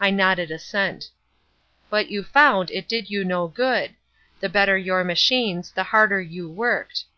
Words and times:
I 0.00 0.08
nodded 0.08 0.50
assent. 0.50 1.10
"But 1.90 2.08
you 2.10 2.22
found 2.22 2.70
it 2.70 2.88
did 2.88 3.10
you 3.10 3.26
no 3.26 3.46
good. 3.46 3.94
The 4.40 4.48
better 4.48 4.78
your 4.78 5.04
machines, 5.04 5.70
the 5.70 5.84
harder 5.84 6.22
you 6.22 6.48
worked. 6.48 7.04